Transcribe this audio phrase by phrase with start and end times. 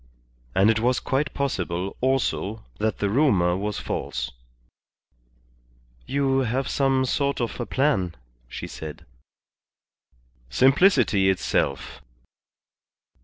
[0.55, 4.31] And it was quite possible, also, that the rumour was false.
[6.07, 8.15] "You have some sort of a plan,"
[8.49, 9.05] she said.
[10.49, 12.01] "Simplicity itself.